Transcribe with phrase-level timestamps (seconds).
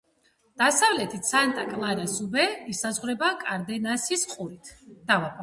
[0.61, 4.75] დასავლეთით სანტა-კლარას უბე ისაზღვრება კარდენასის ყურით.